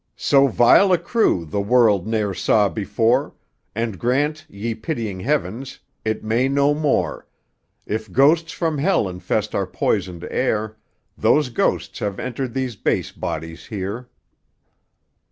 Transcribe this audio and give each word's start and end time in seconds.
So 0.17 0.47
vile 0.47 0.91
a 0.91 0.97
crew 0.97 1.45
the 1.45 1.61
world 1.61 2.07
ne'er 2.07 2.33
saw 2.33 2.69
before, 2.69 3.35
And 3.75 3.99
grant, 3.99 4.47
ye 4.49 4.73
pitying 4.73 5.19
heavens, 5.19 5.77
it 6.03 6.23
may 6.23 6.49
no 6.49 6.73
more! 6.73 7.27
If 7.85 8.11
ghosts 8.11 8.51
from 8.51 8.79
hell 8.79 9.07
infest 9.07 9.53
our 9.53 9.67
poisoned 9.67 10.23
air, 10.31 10.75
Those 11.19 11.49
ghosts 11.49 11.99
have 11.99 12.19
entered 12.19 12.55
these 12.55 12.75
base 12.75 13.11
bodies 13.11 13.67
here. 13.67 14.09